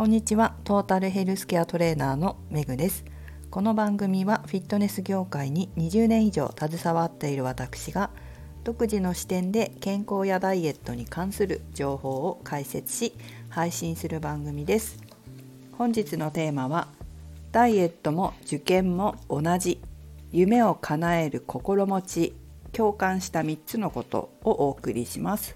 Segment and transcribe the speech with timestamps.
[0.00, 0.54] こんにちは。
[0.64, 3.04] トータルヘルスケアトレーナーのめぐです。
[3.50, 8.08] この番組はフィットネス業界に20年以上携わっている私が
[8.64, 13.12] 独自の視点で健康やダイエットに関する情報を解説し
[13.50, 14.96] 配信する番組です。
[15.72, 16.88] 本日のテーマは
[17.52, 19.82] ダイエットも受験も同じ
[20.32, 22.34] 夢を叶える心持ち
[22.72, 25.54] 共感した3つのことをお送りします。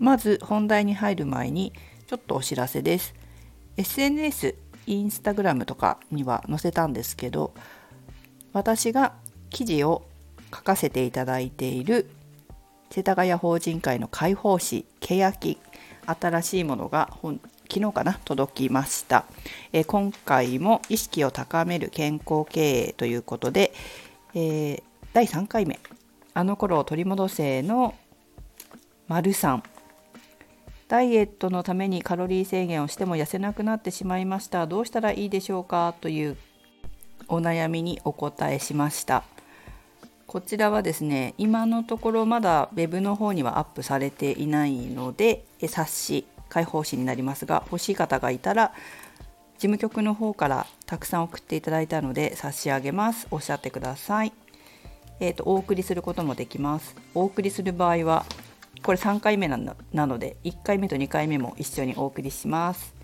[0.00, 1.72] まず本題に入る前に
[2.10, 3.14] ちょっとお知らせです。
[3.76, 4.56] SNS
[4.88, 7.54] インスタグラムとかには載せたんですけど
[8.52, 9.12] 私が
[9.48, 10.02] 記事を
[10.52, 12.10] 書かせていただいている
[12.90, 15.58] 世田谷法人会の解放誌「けやき」
[16.04, 17.38] 新しいものが昨
[17.80, 19.24] 日かな届きました、
[19.72, 23.72] え今回も意識を高める健康経営ということで、
[24.34, 25.78] えー、第3回目。
[26.34, 27.94] あの頃を取り戻せの
[29.06, 29.62] 丸3
[30.90, 34.66] ダイエットのためにカロリー制限をしても痩せなくなってしまいました。
[34.66, 35.94] どうしたらいいでしょうか？
[36.00, 36.36] という
[37.28, 39.22] お悩みにお答えしました。
[40.26, 48.72] こちらはですね今のところまだ web の方にはアップされていないので冊子開放誌になりますが欲しい方がいたら
[49.58, 53.28] 事務局の方からたくさん送っていただいたので差し上げます。
[53.30, 54.32] おっしゃってください。
[55.20, 56.96] えーとお送りすることもできます。
[57.14, 58.26] お送りする場合は
[58.82, 59.58] これ3回目な
[60.06, 62.94] ので1回目と2回目も一緒にお送りします。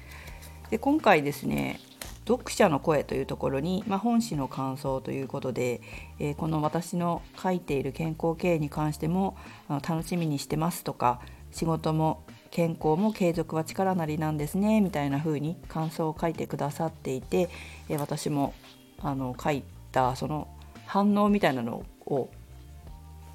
[0.70, 1.80] で今回ですね
[2.26, 5.80] 読者の声というところに、まあ、本誌の感想ということで、
[6.18, 9.36] えー、この私の書いている健康経営に関しても
[9.68, 11.20] あの楽しみにしてますとか
[11.52, 17.48] 仕事も健康も継続は力なりなんですねみたいな風に感想を書いてくださっていて、
[17.88, 18.54] えー、私も
[19.00, 20.48] あの書いたその
[20.84, 22.28] 反応みたいなのを、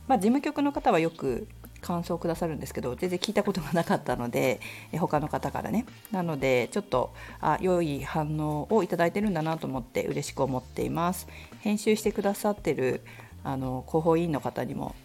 [0.07, 1.47] まあ、事務局の方はよく
[1.81, 4.59] 感想をくださるんですけど全然聞いたことがなかったので
[4.91, 5.85] え他の方からね。
[6.11, 11.27] なのでちょっとあ良い反応をいただいてるんだなと思って嬉しく思っています。
[11.59, 13.01] 編集してくださってる
[13.43, 14.95] あの広報委員の方にも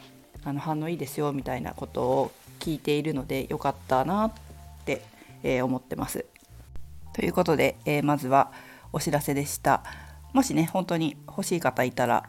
[0.44, 4.32] あの反応いいですよみたいなことを聞いているのでよかったなっ
[4.84, 5.02] て、
[5.42, 6.24] えー、思ってます。
[7.14, 8.52] ということで、えー、まずは
[8.92, 9.82] お知らせでした。
[10.32, 12.28] もしね本当に欲しい方いたら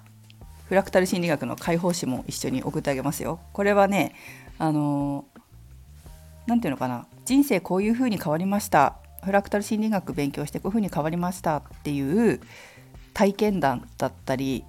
[0.67, 3.39] フラクタル心理学の解放誌も一緒に送ってあげますよ。
[3.53, 4.15] これはね
[4.59, 5.25] あの
[6.47, 12.39] 何て言うのかな人生こういう風に変わりましたフラクタル心理学勉強してこういう風に変わりましたっていう
[13.13, 14.63] 体験談だったり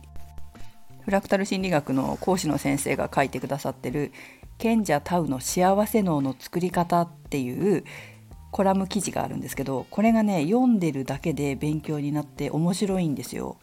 [1.04, 4.12] フラクタル心理学の講師の先生が書いてくださってる
[4.58, 7.84] 賢者タウの幸せ脳の作り方っていう
[8.50, 13.56] コラム記事があるんですけどこれがね読んでるだけで勉強になって面白いんですよ。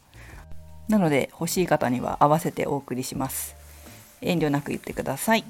[0.87, 3.55] なので欲しい方には合わせてお送りします。
[4.21, 5.43] 遠慮なく言ってください。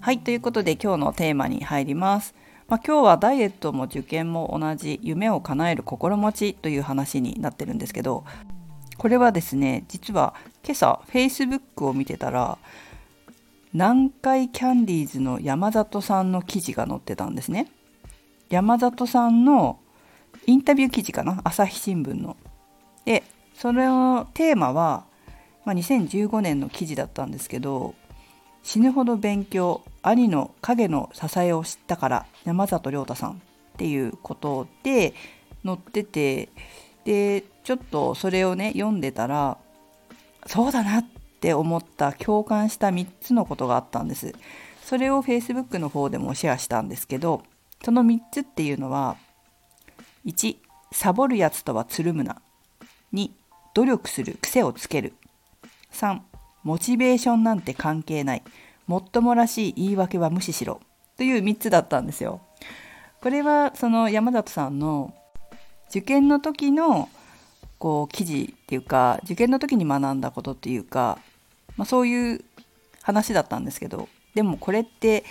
[0.00, 2.34] はいということで今日のテーマに入ります。
[2.66, 8.24] まあ、今日はダイエットも受験も同じ夢を叶える心持ちという話になってるんですけど
[8.96, 10.34] これはですね実は
[10.64, 12.56] 今朝 Facebook を見てたら
[13.74, 17.68] 南海キャンディーズの山里さんの記事が載ってたんですね。
[18.48, 19.78] 山里さんの
[20.46, 21.42] インタビュー記事かな？
[21.44, 22.36] 朝日新聞の。
[23.04, 23.24] で
[23.54, 25.04] そのテーマは、
[25.64, 27.94] まあ、2015年の記事だったんですけど
[28.62, 33.34] 死ぬほど勉強兄の影の支えを知ったから山里亮太さんっ
[33.76, 35.14] ていうことで
[35.64, 36.48] 載ってて
[37.04, 39.58] でちょっとそれをね読んでたら
[40.46, 41.06] そうだなっ
[41.40, 44.34] て思った共感した3つのことがあったんです。
[44.82, 47.42] それを Facebook の方でもシェアしたんですけど
[47.82, 49.16] その3つっていうのは
[50.26, 50.56] 1
[50.92, 52.40] サボるやつとはつるむな。
[53.74, 55.14] 努力する癖をつける。
[55.92, 56.20] 3
[56.62, 58.42] モチベーションなんて関係ない。
[58.86, 60.80] もっともらしい言い訳は無視しろ。
[61.16, 62.40] という3つだったんですよ。
[63.20, 65.14] これはその山里さんの
[65.88, 67.08] 受験の時の
[67.78, 71.18] こう記事っていうか受験の時に学んだことっていうか、
[71.76, 72.44] まあ、そういう
[73.02, 74.08] 話だったんですけど。
[74.34, 75.24] でもこれって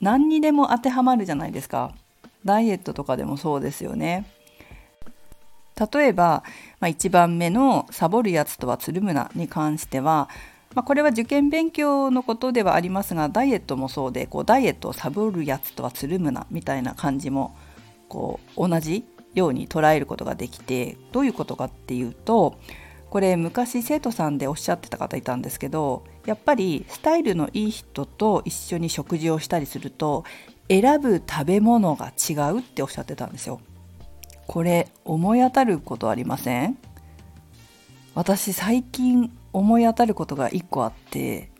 [0.00, 1.94] 何にでも当てはまるじゃないですか。
[2.44, 4.26] ダイエットとかでもそうですよね。
[5.78, 6.42] 例えば、
[6.80, 10.28] まあ、1番目の「サボるやつとはつるむな」に関しては、
[10.74, 17.54] まあ、これは受験勉強のことではありますがダイエットもそうでこうダイエットをサボるやつとはつるむなみたいな感じも
[18.08, 22.58] こう同じように捉えることができてどういうことかっていうと
[23.10, 30.24] これ昔生徒さんでおっしゃってた方いたんですけどやっぱりスタイルのいい人と一緒に食事をしたりすると
[30.68, 33.60] 選ぶ食べ物が違うっておっしゃってたんですよ。
[34.46, 36.78] これ思い当たることありません？
[38.14, 41.50] 私最近思い当たることが1個あって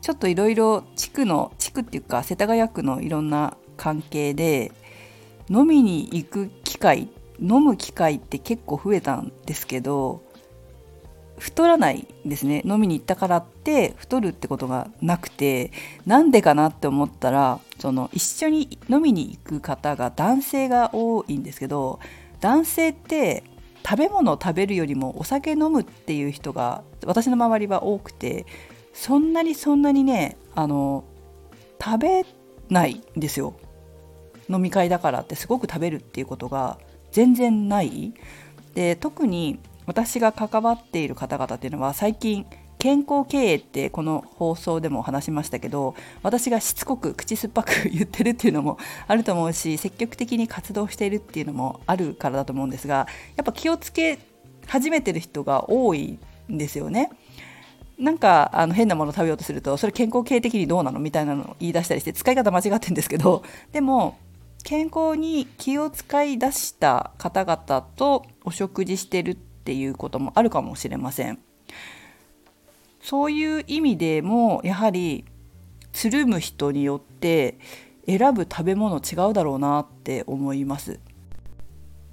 [0.00, 4.72] ちょっといろいろ地区の地区っていうか世田谷区のいろんな関係で
[5.50, 7.08] 飲みに行く機会
[7.40, 10.22] 飲む機会って結構増えたんですけど
[11.38, 12.62] 太らないですね。
[12.64, 15.72] 飲みに行ったからって太るってことがなくて
[16.06, 21.98] なんでかなって思ったらその一緒に飲みに行く方が男性が多いんですけど
[22.40, 23.42] 男性って
[23.84, 28.46] 食べ物を食べるよりもお酒飲むっていう人が私の周りは多くて
[28.92, 31.04] そんなにそんなにねあの
[31.82, 32.26] 食べ
[32.70, 33.54] ないんですよ。
[34.48, 36.78] 飲み会だからってすごく食べるっていうことが
[37.12, 38.14] 全然ない。
[38.74, 42.46] で特に私が関わっている方々っていうのは最近
[42.84, 54.18] 健康経営ってこの放送でも話しましたけど私がしつこく口酸っぱく言ってるっていうのもあると思うし積極的に活動しているっていうのもあるからだと思うんですがやっぱ気をつけ
[54.66, 56.18] 始めてる人が多い
[56.50, 57.10] んですよね。
[57.98, 64.18] なんかあの変なもの食べようとするとそれ健康系的にどうなのみたいなのを言い出したりして使い方間違ってるんですけどでも
[64.64, 71.38] 健康に気を使い出した方々とお食事してるってっていうこともあるかもしれません。
[73.00, 75.24] そういう意味でもやはり
[75.92, 77.58] つるむ人によって
[78.06, 81.00] 選ぶ食べ物違うだろうなって思います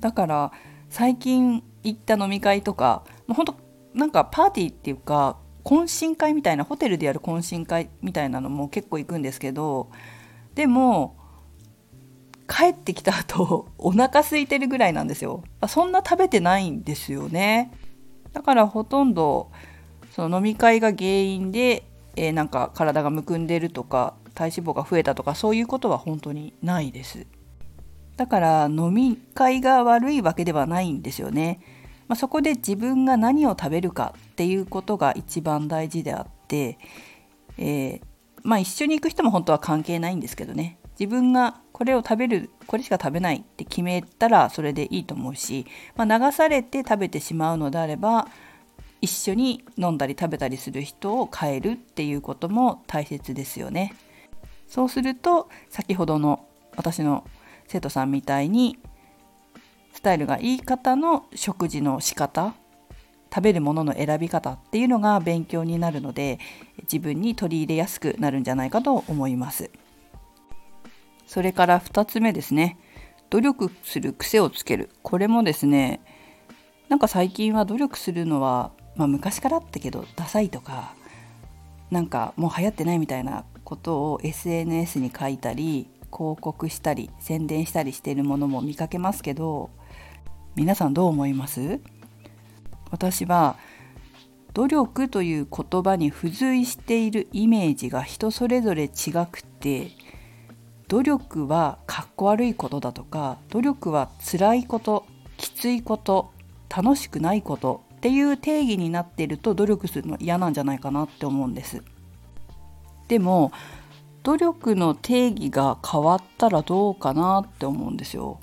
[0.02, 0.52] だから
[0.90, 3.56] 最近行った飲み会とかもうほんと
[3.94, 9.90] なんかパーティーっていうか懇親会みたいなホテルでやる懇親会みたいなのも結構行くんですけど
[10.56, 11.16] でも
[12.52, 15.44] 帰ってきた後 お腹空いてるぐらいなんですよ。
[15.70, 17.72] そんな食べてないんですよね。
[18.34, 19.52] だからほとんど
[20.12, 21.88] その飲み会が原因で、
[22.18, 27.26] えー、なんか体がむくんでるとか体脂肪が増えたとかそういうことは本当にないです。
[28.18, 31.60] だから飲み会が悪いわけではないんですよね、
[32.08, 36.78] まあ、そこで自分が何を食べるかっていうことが一番大事であって、
[37.58, 38.02] えー、
[38.44, 40.78] まあ一緒に行く人も本当は関係ないんですけどね。
[41.00, 48.28] 自分がこれを食べるこれしか食べないって決めたらそれでいいと思うし、まあ、流されて食べてしまうのであれば
[49.02, 53.96] 一緒に飲んだり食べたりする人を変えるっていうことも大切ですよね。
[54.68, 56.46] そうすると先ほどの
[56.76, 57.26] 私の
[57.68, 58.78] 生徒さんみたいに
[59.92, 62.54] スタイルがいい方の食事の仕方
[63.34, 66.38] 食べるものの選び方っていうのが勉強になるので
[66.84, 69.72] 自分に取り入れやすくなるんじゃないかと思います。
[71.32, 72.78] それから2つ目ですね。
[73.30, 74.90] 努力する癖をつける。
[75.02, 76.02] これもですね
[76.90, 80.94] なんか最近は努力するのはまあ、昔からあったけどダサいとか
[81.90, 89.70] なんかもう流行ってないみたいなことを SNS に書いたり広告したり宣伝したりしているものも見かけますけど
[90.56, 91.80] 皆さんどう思います？
[92.92, 93.56] 私は
[94.54, 99.92] 努力という言葉に付随しているイメージが人それぞれ違くて
[100.92, 105.06] 努力はかっこ悪いことだとか努力は辛いこと
[105.38, 106.34] きついこと
[106.70, 111.82] 楽しくないことっていう定義になっていると努力するの嫌なんじゃないかなって思うんです。
[113.08, 113.54] でも
[114.24, 118.42] 努力の定義が変わったらどうかなって思うんですよ。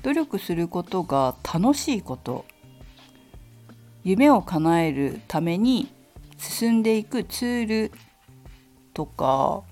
[0.00, 2.46] 努力することが楽しいこと
[4.04, 5.92] 夢を叶えるために
[6.38, 7.92] 進んでいくツール
[8.94, 9.64] とか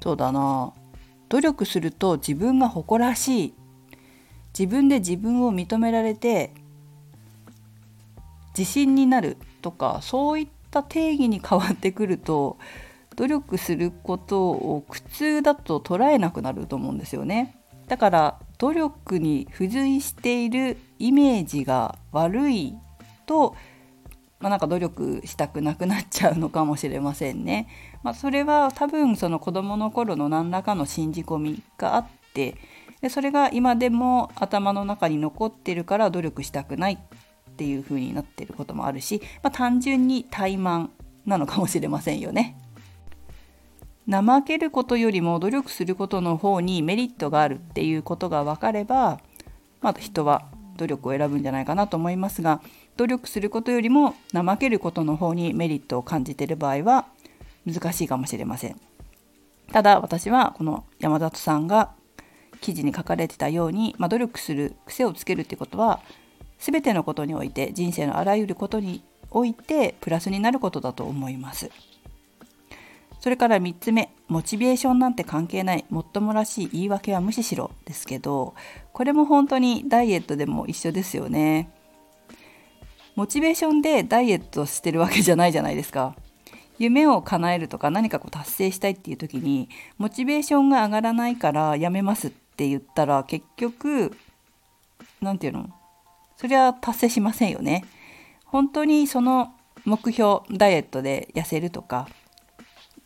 [0.00, 0.72] そうだな
[1.28, 3.54] 努力すると自分が誇らしい
[4.58, 6.52] 自分で自分を認められて
[8.56, 12.58] 自信になるとかそういった定義に変わってくると
[13.16, 17.56] 努力することを苦痛だと捉えなくなると思うんですよね。
[17.88, 22.74] だから努力に付随しているイメージが悪い
[23.26, 23.56] と、
[24.40, 27.68] まあ、なんか努力したくなくなっちゃうのかもしれませんね。
[28.02, 32.56] まあ、それは多分その子どもの頃の何らかの信じ込みがあって
[33.00, 40.88] でそれが今でも頭の中に残ってるから努力したくないっていう風になってることもあるし、まあ、単純に怠慢
[41.26, 42.56] なのかもしれませんよね。
[44.08, 49.20] 怠けることよりも努力することの方にメリットがあるっていうことが分かれば、
[49.82, 50.46] まあ、人は
[50.78, 52.62] 努力を選ぶんじゃないかなと思いますが
[52.98, 57.06] 努力することよりも怠けることの方にメリットを感じている場合は
[57.64, 58.78] 難しいかもしれません。
[59.72, 61.92] ただ私はこの山里さんが
[62.60, 66.00] 記事に書かれてたように、まあ、努力する癖をつけるってことは
[66.58, 71.70] 全てのことにおいて人生のあらゆることにおいてプラスになることだと思います
[73.20, 78.54] それから3つ目モチベーションなんて関係ないもっともらしい言い訳は無視しろですけど
[78.92, 81.70] これも本当にダイエットでも一緒ですよね
[83.18, 86.14] モチベーションでダイエットしてるわけじゃないじゃないですか
[86.78, 94.16] 夢を叶えるとか何かこう達成したいっていう時にモチベーションが上がらないからやめますって言ったら結局
[95.20, 95.74] 何て言うの？
[96.36, 97.84] それは達成しませんよね。
[98.44, 99.52] 本当にその
[99.84, 102.08] 目標ダイエットで痩せるとか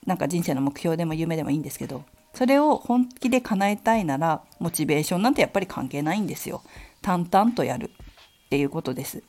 [0.07, 2.05] なんか人生の目標でも夢でもいいんですけど
[2.35, 6.61] それを本気で叶えたいならモチベーションなんてやっぱり関係ないんですよ。
[7.01, 9.23] 淡々とやるっていうことです。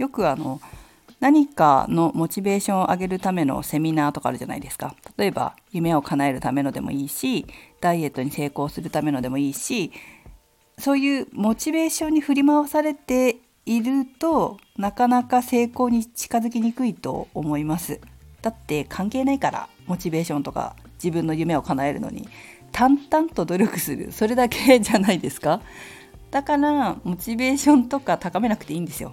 [0.00, 0.62] よくあの
[1.20, 4.94] 何かのモチベーションを上げるためのセミナーとかあるじゃないですか。
[5.18, 7.44] 例えば夢を叶えるためのでもいいし
[7.82, 9.92] ダイエットに成功するためのでもいいし
[10.78, 18.00] そういうモチベーションに振り回されているとなかなか成功に近づきにくいと思います。
[18.40, 22.26] だって関係ないからモチベーションとか自分の夢を叶えるのに
[22.72, 25.60] 淡々と努力するそれだけじゃないですか
[26.30, 29.12] だからモチベーションとか高めなくていいんですよ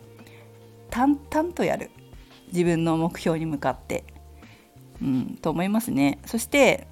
[0.89, 1.91] 淡々とやる。
[2.53, 4.03] 自分の目標に向かって。
[5.01, 6.19] うんと思いますね。
[6.25, 6.87] そして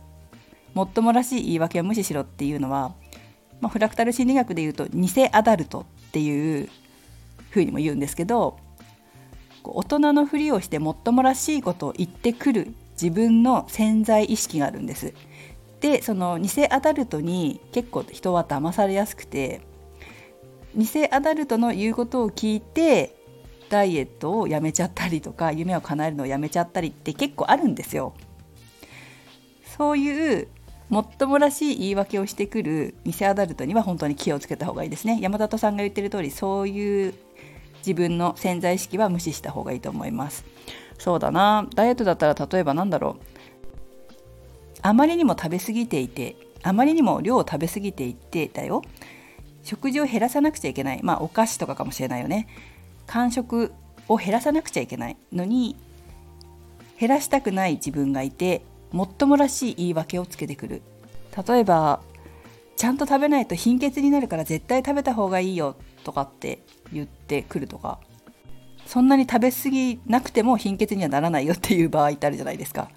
[0.73, 2.93] もっともらしい言い訳を無視しろっていうのは、
[3.61, 6.69] まあ、フラクタル心理学で言うと偽アダルトっていう
[7.49, 8.57] ふうにも言うんですけど
[9.63, 15.13] 大人のふりをしてもっともらしいことを言ってくる自分の潜在意識があるんです。
[15.81, 19.61] でその偽アダルトに結構人は騙されやすくて
[20.75, 23.15] 偽アダルトの言うことを聞いて
[23.75, 28.13] ダイエットをやめちゃったりとか夢を叶えるのをやめちゃったりって結構あるんですよ。
[29.77, 30.47] そういう
[30.87, 35.19] もっともらしい言い訳をしてくる偽アダルトには本当に気をつけた方がいいですね。
[35.19, 37.13] 山里さんが言ってる通りそういう
[37.79, 40.45] 自分の潜在意識は無視した方がいいと思います。
[40.97, 43.23] そうだなダイエットだったら例えばなんだろう
[44.81, 48.81] あまりにも食べ過ぎていてあまりにも量を食べ過ぎていてだよ
[49.63, 52.47] 食事を減らさなくちゃいけないまあお菓子とかかもしれないよね
[53.07, 53.73] 間食
[54.07, 55.75] を減らさなくちゃいけないのに
[56.99, 60.81] 減らしたくない自分がいてもっともらしい言い訳をつけてくる
[61.47, 62.01] 例えば
[62.77, 66.59] ちゃんと食べないと貧血になるから絶対食べた方がいいよとかって
[66.93, 67.99] 言ってくるとか
[68.85, 72.89] そんなに食べ過ぎなくても貧血にはならないよっていう場合ってあるじゃないですか。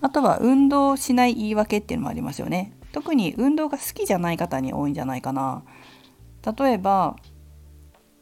[0.00, 2.72] あとは運動しない言い訳っていうのもありますよね。
[2.92, 5.62] 特に運動が好きじゃない方に多いんじゃないかな。
[6.58, 7.16] 例えば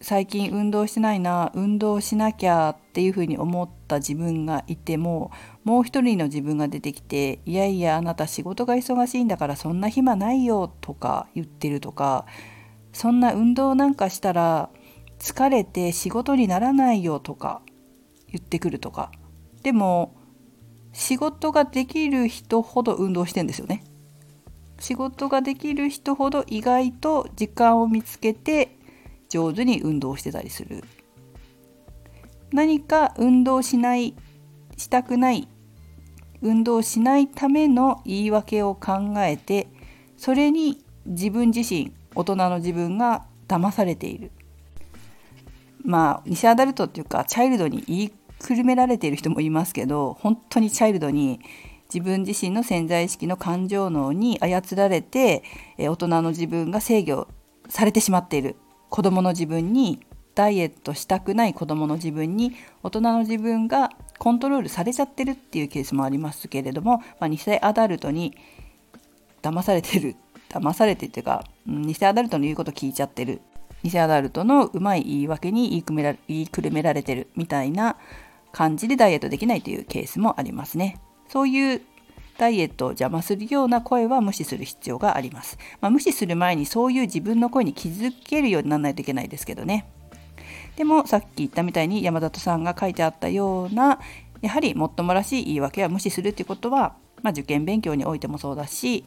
[0.00, 5.31] 最近運動してないな運動しなきゃっていうふうに思った自分がいても
[5.65, 12.26] もう一人の自分が出てきていやいやあなた仕事が忙しいんだからそんな暇ないよとか言ってるとか
[12.93, 14.71] そんな運動なんかしたら
[15.19, 17.62] 疲れて仕事にならないよとか
[18.29, 19.11] 言ってくるとか。
[19.62, 20.15] でも
[20.93, 23.83] 仕事ができる人ほど運動してんですよね。
[24.79, 28.75] 仕事ができる人ほど意外と時間を見つけて
[29.28, 30.85] 上手に運動してたりする。
[32.52, 34.14] 何か運動しない
[34.76, 35.49] したくない
[36.42, 39.68] 運動しないための言い訳を考えて
[40.16, 44.30] それに自分自身大人の自分が騙されている。
[45.85, 51.40] まあ偽アダルトっていうかチャイルドに言いくるめられている人もいますけど本当にチャイルドに
[51.92, 55.45] 自分自身の潜在意識の感情脳に操られて
[55.78, 57.28] 大人の自分が制御
[57.68, 58.56] されてしまっている。
[58.90, 60.00] 子どもの自分に
[60.35, 62.52] ダイエットしたくない子どもの自分に
[62.83, 68.37] 大人の自分がコントロールされちゃってるっていうケースもありますけれども、まあ、偽アダルトに
[69.43, 70.16] 騙されてる
[70.50, 73.40] 騙されてっていうか偽アダルトの言うこと聞いちゃってる
[73.83, 77.97] 偽アダルトのうまい言い訳に言いくめら言いくるめられてるみたいな
[78.52, 80.99] 感じでダイエットできないというケースもありますね。
[81.28, 81.83] そういう
[82.38, 85.59] ダイエットを邪魔するような声は無視する必要があります。
[85.81, 89.87] まあ、無視する前にそういう自分の声に気づけるようにならないといけないですけどね。
[90.76, 93.99] でもさっき言ったみたいに山里さんが書いてあったような
[94.43, 99.05] やはりもっともらしい言い訳は無視するっていうことは、まあ、受験勉強においてもそうだし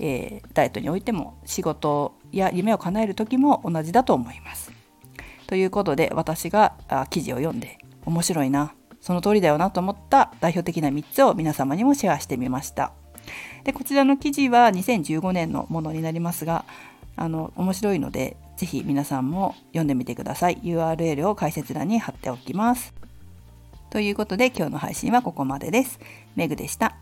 [0.00, 4.72] えー、ダイエットにおいても仕事や夢を叶える時も同じだと思います。
[5.46, 6.74] ということで私が
[7.10, 12.92] 記事を読んで面白いなその通りだよなと思った代表的な3つを皆様にもシェアしてみました。
[13.64, 16.64] でこちらの記事は2015年のものになりますが
[17.16, 20.58] あの面白いので是非皆さんも読んでみてください。
[20.62, 22.94] URL を解説欄に貼っておきます。
[23.90, 25.98] ということで今日の配信はここまでです。
[26.36, 26.99] メグでした。